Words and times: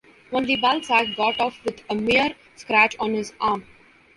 Only 0.31 0.55
Balzac 0.55 1.15
got 1.15 1.39
off 1.39 1.63
with 1.63 1.83
a 1.87 1.93
mere 1.93 2.33
scratch 2.55 2.95
on 2.99 3.13
his 3.13 3.33
arm. 3.39 3.67